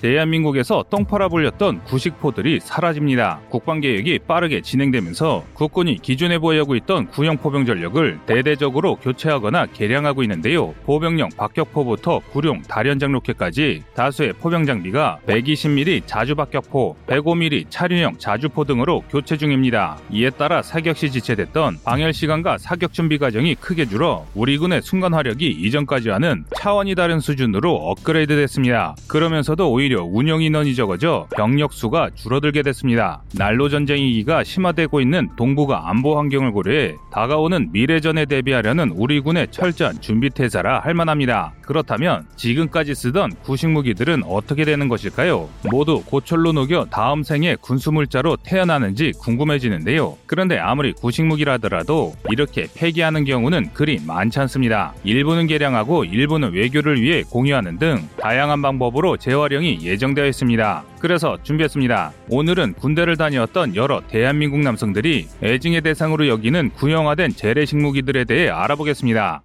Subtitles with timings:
[0.00, 3.40] 대한민국에서 똥포라 불렸던 구식포들이 사라집니다.
[3.50, 10.74] 국방개혁이 빠르게 진행되면서 국군이 기존에 보유하고 있던 구형 포병 전력을 대대적으로 교체하거나 개량하고 있는데요.
[10.84, 19.02] 보병용 박격포부터 구룡 다련장 로켓까지 다수의 포병 장비가 120mm 자주 박격포, 105mm 차륜형 자주포 등으로
[19.10, 19.98] 교체 중입니다.
[20.10, 25.12] 이에 따라 사격 시 지체됐던 방열 시간과 사격 준비 과정이 크게 줄어 우리 군의 순간
[25.14, 28.94] 화력이 이전까지와는 차원이 다른 수준으로 업그레이드 됐습니다.
[29.08, 33.22] 그러면서도 오히려 운영 인원이 적어져 병력 수가 줄어들게 됐습니다.
[33.34, 40.00] 날로 전쟁 위기가 심화되고 있는 동북아 안보 환경을 고려해 다가오는 미래전에 대비하려는 우리 군의 철저한
[40.00, 41.52] 준비 태세라 할 만합니다.
[41.62, 45.48] 그렇다면 지금까지 쓰던 구식 무기들은 어떻게 되는 것일까요?
[45.70, 50.16] 모두 고철로 녹여 다음 생에 군수물자로 태어나는지 궁금해지는데요.
[50.26, 54.94] 그런데 아무리 구식 무기라 하더라도 이렇게 폐기하는 경우는 그리 많지 않습니다.
[55.04, 60.84] 일부는 개량하고 일부는 외교를 위해 공유하는 등 다양한 방법으로 재활용이 예정되어 있습니다.
[60.98, 62.12] 그래서 준비했습니다.
[62.28, 69.42] 오늘은 군대를 다녔던 여러 대한민국 남성들이 애증의 대상으로 여기는 구형화된 재래식 무기들에 대해 알아보겠습니다.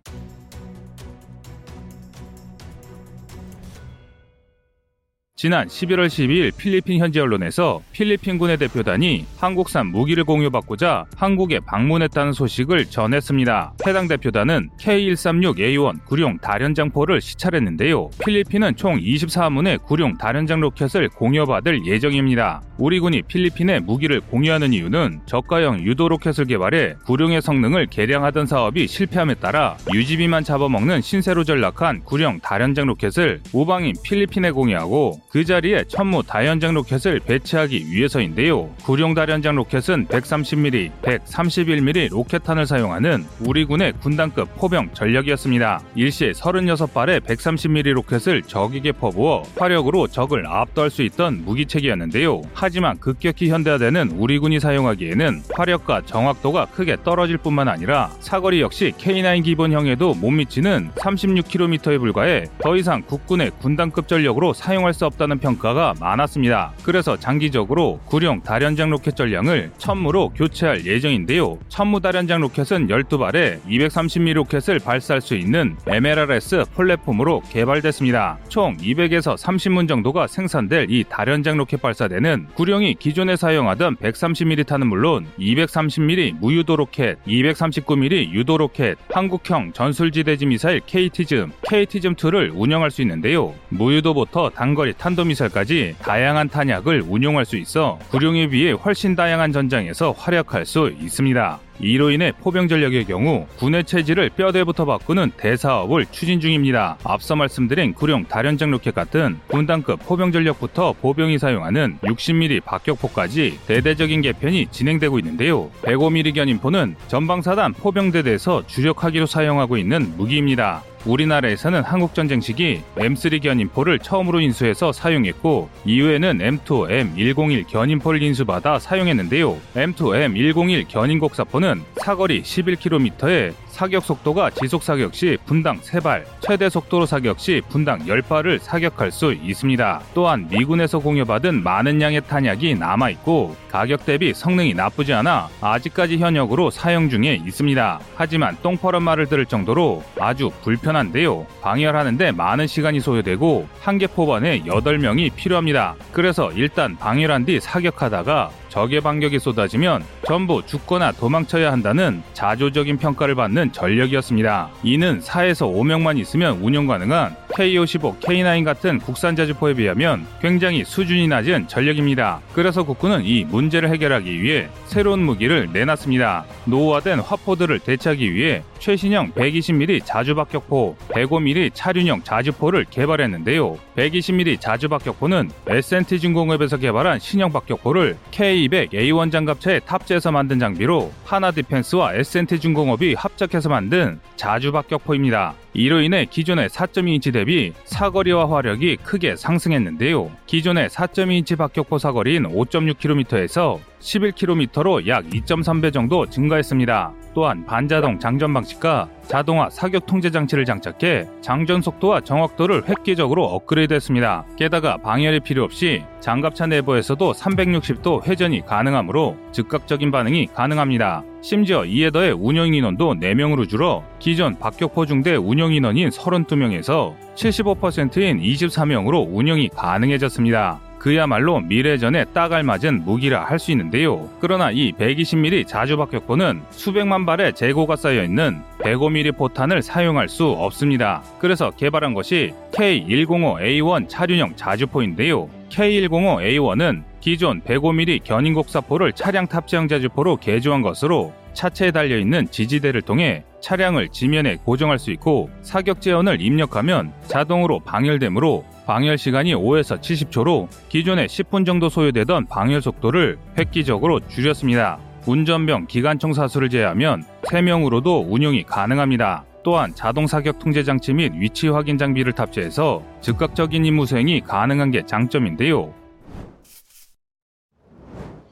[5.38, 13.74] 지난 11월 12일 필리핀 현지 언론에서 필리핀군의 대표단이 한국산 무기를 공여받고자 한국에 방문했다는 소식을 전했습니다.
[13.86, 18.12] 해당 대표단은 K136A1 구룡 다연장포를 시찰했는데요.
[18.26, 22.62] 필리핀은 총 24문의 구룡 다연장 로켓을 공여받을 예정입니다.
[22.78, 29.36] 우리 군이 필리핀에 무기를 공여하는 이유는 저가형 유도 로켓을 개발해 구룡의 성능을 개량하던 사업이 실패함에
[29.36, 36.74] 따라 유지비만 잡아먹는 신세로 전락한 구룡 다연장 로켓을 우방인 필리핀에 공여하고 그 자리에 천무 다연장
[36.76, 38.70] 로켓을 배치하기 위해서인데요.
[38.86, 45.82] 구룡 다연장 로켓은 130mm, 131mm 로켓탄을 사용하는 우리 군의 군단급 포병 전력이었습니다.
[45.96, 52.42] 일시에 36발의 130mm 로켓을 적에게 퍼부어 화력으로 적을 압도할 수 있던 무기체계였는데요.
[52.54, 59.44] 하지만 급격히 현대화되는 우리 군이 사용하기에는 화력과 정확도가 크게 떨어질 뿐만 아니라 사거리 역시 K9
[59.44, 65.25] 기본형에도 못 미치는 36km에 불과해 더 이상 국군의 군단급 전력으로 사용할 수 없다.
[65.26, 66.74] 없다는 평가가 많았습니다.
[66.84, 71.58] 그래서 장기적으로 구룡 다연장 로켓 전량을 천무로 교체할 예정인데요.
[71.68, 78.38] 천무 다연장 로켓은 12발의 230mm 로켓을 발사할 수 있는 MLRS 플랫폼으로 개발됐습니다.
[78.48, 85.26] 총 200에서 30문 정도가 생산될 이 다연장 로켓 발사대는 구룡이 기존에 사용하던 130mm 탄은 물론
[85.40, 93.54] 230mm 무유도 로켓, 239mm 유도 로켓, 한국형 전술지대지 미사일 KTSSM, KTSSM2를 운영할 수 있는데요.
[93.78, 100.66] 무유도부터 단거리 탄 탄도미사일까지 다양한 탄약을 운용할 수 있어 구룡에 비해 훨씬 다양한 전장에서 활약할
[100.66, 101.60] 수 있습니다.
[101.80, 106.98] 이로 인해 포병 전력의 경우 군의 체질을 뼈대부터 바꾸는 대사업을 추진 중입니다.
[107.04, 114.68] 앞서 말씀드린 구룡 다연장 로켓 같은 군단급 포병 전력부터 보병이 사용하는 60mm 박격포까지 대대적인 개편이
[114.72, 115.70] 진행되고 있는데요.
[115.82, 120.82] 105mm 견인포는 전방사단 포병대대에서 주력화기로 사용하고 있는 무기입니다.
[121.06, 129.58] 우리나라에서는 한국전쟁 시기 M3 견인포를 처음으로 인수해서 사용했고 이후에는 M2, M101 견인포를 인수받아 사용했는데요.
[129.76, 137.42] M2, M101 견인곡사포는 사거리 11km에 사격 속도가 지속 사격 시 분당 3발, 최대 속도로 사격
[137.42, 140.02] 시 분당 10발을 사격할 수 있습니다.
[140.14, 146.72] 또한 미군에서 공유받은 많은 양의 탄약이 남아 있고 가격 대비 성능이 나쁘지 않아 아직까지 현역으로
[146.72, 148.00] 사용 중에 있습니다.
[148.16, 151.46] 하지만 똥퍼런 말을 들을 정도로 아주 불편한데요.
[151.62, 155.96] 방열하는데 많은 시간이 소요되고 한 개 포반에 8명이 필요합니다.
[156.14, 163.72] 그래서 일단 방열한 뒤 사격하다가 적의 반격이 쏟아지면 전부 죽거나 도망쳐야 한다는 자조적인 평가를 받는
[163.72, 164.70] 전력이었습니다.
[164.84, 171.70] 이는 4에서 5명만 있으면 운영 가능한 K55, K9 같은 국산 자주포에 비하면 굉장히 수준이 낮은
[171.70, 172.42] 전력입니다.
[172.52, 176.44] 그래서 국군은 이 문제를 해결하기 위해 새로운 무기를 내놨습니다.
[176.66, 183.80] 노후화된 화포들을 대체하기 위해 최신형 120mm 자주박격포, 105mm 차륜형 자주포를 개발했는데요.
[183.96, 192.60] 120mm 자주박격포는 S&T 중공업에서 개발한 신형 박격포를 K200A1 장갑차에 탑재해서 만든 장비로 하나 디펜스와 S&T
[192.60, 195.56] 중공업이 합작해서 만든 자주박격포입니다.
[195.76, 200.32] 이로 인해 기존의 4.2인치 대비 사거리와 화력이 크게 상승했는데요.
[200.46, 207.12] 기존의 4.2인치 박격포 사거리인 5.6km에서 11km로 약 2.3배 정도 증가했습니다.
[207.34, 214.46] 또한 반자동 장전 방식과 자동화 사격 통제 장치를 장착해 장전 속도와 정확도를 획기적으로 업그레이드했습니다.
[214.58, 221.24] 게다가 방열이 필요 없이 장갑차 내부에서도 360도 회전이 가능하므로 즉각적인 반응이 가능합니다.
[221.42, 229.28] 심지어 이에 더해 운영 인원도 4명으로 줄어 기존 박격포 중대 운영 인원인 32명에서 75%인 24명으로
[229.30, 230.80] 운영이 가능해졌습니다.
[231.06, 234.28] 그야말로 미래전에 딱 알맞은 무기라 할 수 있는데요.
[234.40, 241.22] 그러나 이 120mm 자주박격포는 수백만 발의 재고가 쌓여 있는 105mm 포탄을 사용할 수 없습니다.
[241.38, 245.48] 그래서 개발한 것이 K105A1 차륜형 자주포인데요.
[245.70, 254.10] K105A1은 기존 105mm 견인곡사포를 차량 탑재형 자주포로 개조한 것으로 차체에 달려 있는 지지대를 통해 차량을
[254.10, 261.66] 지면에 고정할 수 있고 사격 제원을 입력하면 자동으로 방열되므로 방열 시간이 5에서 70초로 기존에 10분
[261.66, 265.00] 정도 소요되던 방열 속도를 획기적으로 줄였습니다.
[265.26, 269.44] 운전병 기관총 사수를 제외하면 3명으로도 운용이 가능합니다.
[269.64, 275.04] 또한 자동 사격 통제 장치 및 위치 확인 장비를 탑재해서 즉각적인 임무 수행이 가능한 게
[275.04, 275.92] 장점인데요.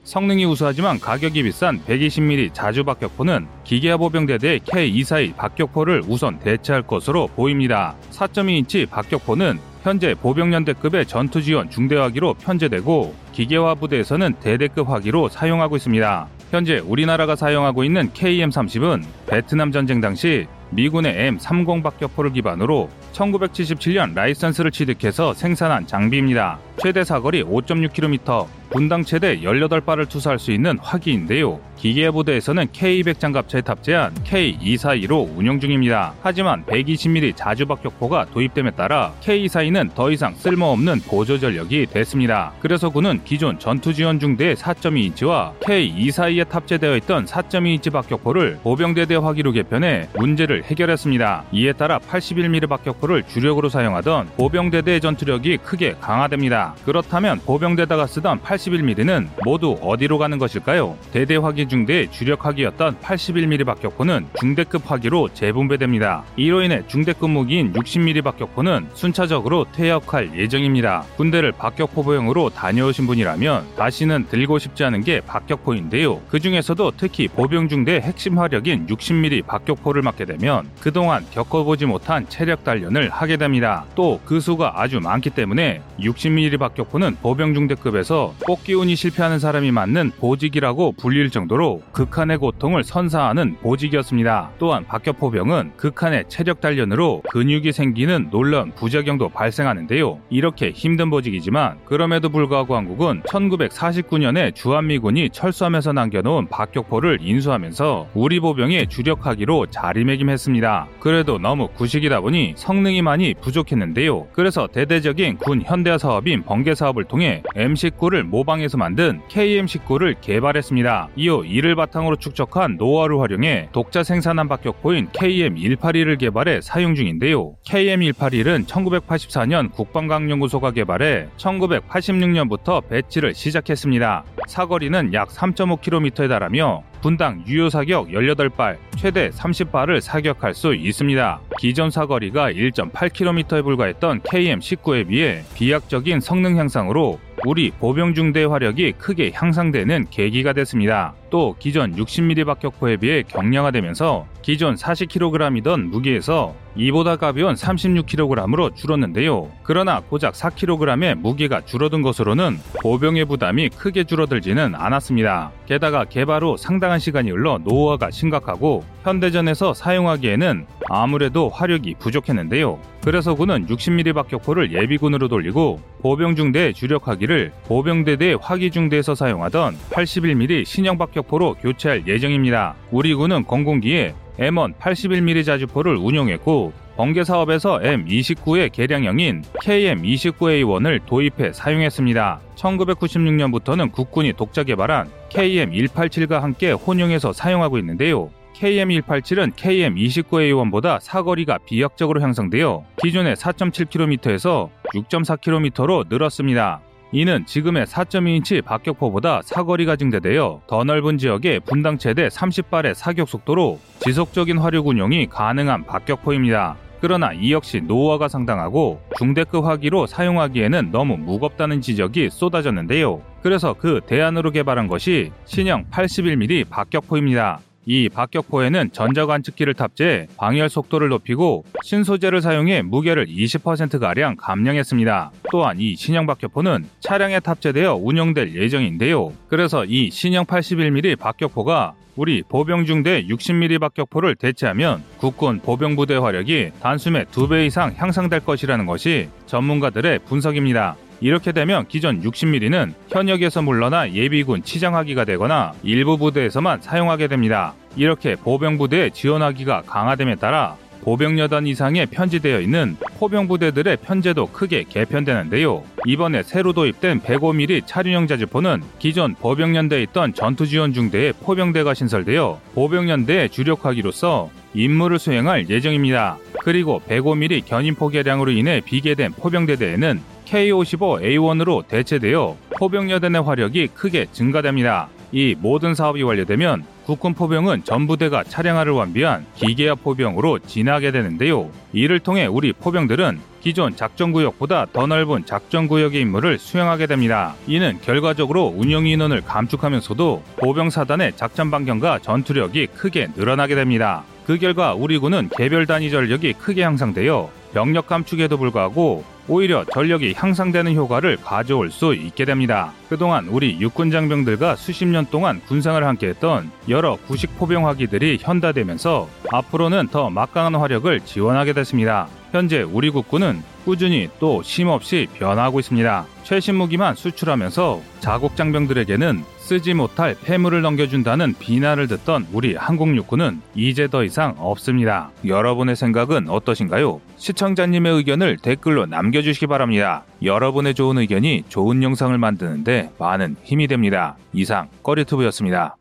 [0.03, 7.95] 성능이 우수하지만 가격이 비싼 120mm 자주 박격포는 기계화 보병대대 K242 박격포를 우선 대체할 것으로 보입니다.
[8.11, 16.27] 4.2인치 박격포는 현재 보병연대급의 전투지원 중대화기로 편제되고 기계화 부대에서는 대대급 화기로 사용하고 있습니다.
[16.51, 25.33] 현재 우리나라가 사용하고 있는 KM-30은 베트남 전쟁 당시 미군의 M30 박격포를 기반으로 1977년 라이선스를 취득해서
[25.33, 26.59] 생산한 장비입니다.
[26.77, 31.59] 최대 사거리 5.6km, 분당 최대 18발을 투사할 수 있는 화기인데요.
[31.77, 36.13] 기계부대에서는 K200 장갑차에 탑재한 K242로 운영 중입니다.
[36.23, 42.53] 하지만 120mm 자주박격포가 도입됨에 따라 K242는 더 이상 쓸모없는 보조 전력이 됐습니다.
[42.61, 50.63] 그래서 군은 기존 전투지원 중대 4.2인치와 K242에 탑재되어 있던 4.2인치 박격포를 보병대대 화기로 개편해 문제를
[50.63, 51.43] 해결했습니다.
[51.51, 56.75] 이에 따라 81mm 박격포를 주력으로 사용하던 보병대대의 전투력이 크게 강화됩니다.
[56.85, 60.97] 그렇다면 보병대다가 쓰던 81mm는 모두 어디로 가는 것일까요?
[61.11, 66.23] 대대 화기 중대의 주력 화기였던 81mm 박격포는 중대급 화기로 재분배됩니다.
[66.35, 71.03] 이로 인해 중대급 무기인 60mm 박격포는 순차적으로 퇴역할 예정입니다.
[71.17, 76.21] 군대를 박격포보용으로 다녀오신 분이라면 다시는 들고 싶지 않은 게 박격포인데요.
[76.29, 82.63] 그 중에서도 특히 보병 중대 핵심 화력인 60mm 박격포를 맞게 되면 그동안 겪어보지 못한 체력
[82.63, 83.85] 단련을 하게 됩니다.
[83.95, 90.91] 또 그 수가 아주 많기 때문에 60mm 박격포는 보병 중대급에서 뽑기운이 실패하는 사람이 맞는 보직이라고
[90.91, 94.51] 불릴 정도로 극한의 고통을 선사하는 보직이었습니다.
[94.59, 100.19] 또한 박격포병은 극한의 체력 단련으로 근육이 생기는 놀라운 부작용도 발생하는데요.
[100.29, 109.67] 이렇게 힘든 보직이지만 그럼에도 불구하고 한국은 1949년에 주한미군이 철수하면서 남겨놓은 박격포를 인수하면서 우리 보병의 주력하기로
[109.67, 110.87] 자리매김했습니다.
[110.99, 114.27] 그래도 너무 구식이다 보니 성능이 많이 부족했는데요.
[114.31, 121.09] 그래서 대대적인 군 현대화 사업인 번개 사업을 통해 M19를 모방해서 만든 KM19를 개발했습니다.
[121.15, 127.55] 이후 이를 바탕으로 축적한 노하우를 활용해 독자 생산한 박격포인 KM181을 개발해 사용 중인데요.
[127.67, 134.23] KM181은 1984년 국방과학연구소가 개발해 1986년부터 배치를 시작했습니다.
[134.47, 141.41] 사거리는 약 3.5km에 달하며 분당 유효 사격 18발, 최대 30발을 사격할 수 있습니다.
[141.59, 150.53] 기존 사거리가 1.8km에 불과했던 KM19에 비해 비약적인 성능 향상으로 우리 보병중대 화력이 크게 향상되는 계기가
[150.53, 151.13] 됐습니다.
[151.33, 159.49] 또 기존 60mm 박격포에 비해 경량화되면서 기존 40kg이던 무게에서 이보다 가벼운 36kg으로 줄었는데요.
[159.63, 165.51] 그러나 고작 4kg의 무게가 줄어든 것으로는 보병의 부담이 크게 줄어들지는 않았습니다.
[165.65, 172.79] 게다가 개발 후 상당한 시간이 흘러 노후화가 심각하고 현대전에서 사용하기에는 아무래도 화력이 부족했는데요.
[173.03, 180.97] 그래서 군은 60mm 박격포를 예비군으로 돌리고 보병 중대 주력화기를 보병대대 화기 중대에서 사용하던 81mm 신형
[180.97, 182.75] 박격 포로 교체할 예정입니다.
[182.91, 192.39] 우리 군은 공군기에 M1 81mm 자주포를 운용했고 번개 사업에서 M29의 개량형인 KM29A1을 도입해 사용했습니다.
[192.55, 198.29] 1996년부터는 국군이 독자 개발한 KM187과 함께 혼용해서 사용하고 있는데요.
[198.53, 206.81] KM187은 KM29A1보다 사거리가 비약적으로 향상되어 기존의 4.7km에서 6.4km로 늘었습니다.
[207.15, 214.57] 이는 지금의 4.2인치 박격포보다 사거리가 증대되어 더 넓은 지역의 분당 최대 30발의 사격 속도로 지속적인
[214.57, 216.75] 화력 운용이 가능한 박격포입니다.
[217.01, 223.21] 그러나 이 역시 노후화가 상당하고 중대급 화기로 사용하기에는 너무 무겁다는 지적이 쏟아졌는데요.
[223.43, 227.59] 그래서 그 대안으로 개발한 것이 신형 81mm 박격포입니다.
[227.85, 235.31] 이 박격포에는 전자관측기를 탑재해 방열 속도를 높이고 신소재를 사용해 무게를 20%가량 감량했습니다.
[235.51, 239.33] 또한 이 신형 박격포는 차량에 탑재되어 운영될 예정인데요.
[239.47, 247.65] 그래서 이 신형 81mm 박격포가 우리 보병중대 60mm 박격포를 대체하면 국군 보병부대 화력이 단숨에 2배
[247.65, 250.95] 이상 향상될 것이라는 것이 전문가들의 분석입니다.
[251.23, 257.75] 이렇게 되면 기존 60mm는 현역에서 물러나 예비군 치장하기가 되거나 일부 부대에서만 사용하게 됩니다.
[257.95, 264.83] 이렇게 보병 부대에 지원하기가 강화됨에 따라 보병 여단 이상에 편지되어 있는 포병 부대들의 편제도 크게
[264.89, 265.83] 개편되는데요.
[266.05, 275.19] 이번에 새로 도입된 105mm 차륜형 자주포는 기존 보병연대에 있던 전투지원중대에 포병대가 신설되어 보병연대에 주력하기로서 임무를
[275.19, 276.37] 수행할 예정입니다.
[276.65, 285.09] 그리고 105mm 견인포 개량으로 인해 비게 된 포병대대에는 K55A1으로 대체되어 포병여단 내 화력이 크게 증가됩니다.
[285.31, 291.69] 이 모든 사업이 완료되면 국군 포병은 전부대가 차량화를 완비한 기계화 포병으로 진화하게 되는데요.
[291.91, 297.55] 이를 통해 우리 포병들은 기존 작전구역보다 더 넓은 작전구역의 임무를 수행하게 됩니다.
[297.65, 304.23] 이는 결과적으로 운영 인원을 감축하면서도 포병 사단의 작전 반경과 전투력이 크게 늘어나게 됩니다.
[304.45, 310.95] 그 결과 우리 군은 개별 단위 전력이 크게 향상되어 병력 감축에도 불구하고 오히려 전력이 향상되는
[310.95, 312.93] 효과를 가져올 수 있게 됩니다.
[313.09, 320.29] 그동안 우리 육군 장병들과 수십 년 동안 군상을 함께했던 여러 구식 포병화기들이 현다되면서 앞으로는 더
[320.29, 322.27] 막강한 화력을 지원하게 됐습니다.
[322.51, 326.25] 현재 우리 국군은 꾸준히 또 쉼없이 변화하고 있습니다.
[326.43, 334.09] 최신 무기만 수출하면서 자국 장병들에게는 쓰지 못할 폐물을 넘겨준다는 비난을 듣던 우리 한국 육군은 이제
[334.09, 335.31] 더 이상 없습니다.
[335.45, 337.21] 여러분의 생각은 어떠신가요?
[337.37, 340.25] 시청자님의 의견을 댓글로 남겨주시기 바랍니다.
[340.43, 344.35] 여러분의 좋은 의견이 좋은 영상을 만드는데 많은 힘이 됩니다.
[344.51, 345.95] 이상 꺼리투브였습니다.